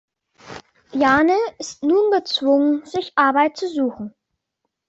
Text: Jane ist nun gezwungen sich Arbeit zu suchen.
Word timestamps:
Jane 0.97 1.37
ist 1.59 1.83
nun 1.83 2.09
gezwungen 2.09 2.83
sich 2.87 3.11
Arbeit 3.15 3.55
zu 3.57 3.67
suchen. 3.67 4.15